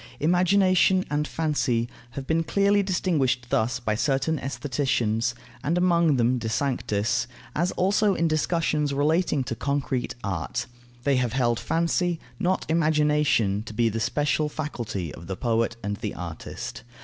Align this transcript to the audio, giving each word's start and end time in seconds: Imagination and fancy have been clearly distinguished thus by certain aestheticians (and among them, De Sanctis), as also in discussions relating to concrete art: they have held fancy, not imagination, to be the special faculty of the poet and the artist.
Imagination 0.19 1.05
and 1.11 1.27
fancy 1.27 1.87
have 2.17 2.25
been 2.25 2.43
clearly 2.43 2.81
distinguished 2.81 3.45
thus 3.51 3.79
by 3.79 3.93
certain 3.93 4.39
aestheticians 4.39 5.35
(and 5.63 5.77
among 5.77 6.15
them, 6.15 6.39
De 6.39 6.49
Sanctis), 6.49 7.27
as 7.55 7.71
also 7.73 8.15
in 8.15 8.27
discussions 8.27 8.95
relating 8.95 9.43
to 9.43 9.53
concrete 9.53 10.15
art: 10.23 10.65
they 11.03 11.17
have 11.17 11.33
held 11.33 11.59
fancy, 11.59 12.19
not 12.39 12.65
imagination, 12.67 13.61
to 13.61 13.75
be 13.75 13.89
the 13.89 13.99
special 13.99 14.49
faculty 14.49 15.13
of 15.13 15.27
the 15.27 15.37
poet 15.37 15.75
and 15.83 15.97
the 15.97 16.15
artist. 16.15 16.81